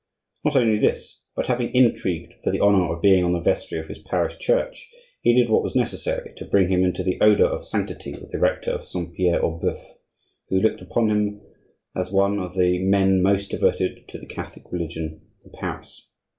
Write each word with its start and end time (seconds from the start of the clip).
Not 0.43 0.55
only 0.55 0.79
this, 0.79 1.21
but 1.35 1.45
having 1.45 1.75
intrigued 1.75 2.33
for 2.43 2.49
the 2.49 2.59
honor 2.59 2.91
of 2.91 3.03
being 3.03 3.23
on 3.23 3.33
the 3.33 3.39
vestry 3.39 3.77
of 3.77 3.85
his 3.87 3.99
parish 3.99 4.39
church, 4.39 4.89
he 5.21 5.35
did 5.39 5.47
what 5.47 5.61
was 5.61 5.75
necessary 5.75 6.33
to 6.37 6.45
bring 6.47 6.69
him 6.69 6.83
into 6.83 7.03
the 7.03 7.21
odor 7.21 7.45
of 7.45 7.67
sanctity 7.67 8.13
with 8.17 8.31
the 8.31 8.39
rector 8.39 8.71
of 8.71 8.83
Saint 8.87 9.13
Pierre 9.13 9.45
aux 9.45 9.59
Boeufs, 9.59 9.99
who 10.49 10.59
looked 10.59 10.81
upon 10.81 11.09
him 11.09 11.41
as 11.95 12.11
one 12.11 12.39
of 12.39 12.55
the 12.57 12.79
men 12.79 13.21
most 13.21 13.51
devoted 13.51 14.07
to 14.07 14.17
the 14.17 14.25
Catholic 14.25 14.65
religion 14.71 15.21
in 15.45 15.51
Paris. 15.51 16.07